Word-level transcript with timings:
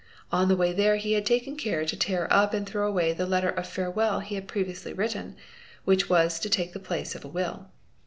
On 0.31 0.47
the 0.47 0.55
way 0.55 0.73
there 0.73 0.95
he 0.95 1.13
had 1.13 1.27
taken 1.27 1.55
care 1.55 1.85
to 1.85 1.95
tear 1.95 2.27
"Up 2.33 2.55
and 2.55 2.65
throw 2.65 2.89
away 2.89 3.13
the 3.13 3.27
letter 3.27 3.49
of 3.49 3.67
farewell 3.67 4.21
he 4.21 4.33
had 4.33 4.47
previously 4.47 4.93
written, 4.93 5.35
Which 5.85 6.09
was 6.09 6.39
to 6.39 6.49
take 6.49 6.73
the 6.73 6.79
place 6.79 7.13
of 7.13 7.23
a 7.23 7.27
will. 7.27 7.69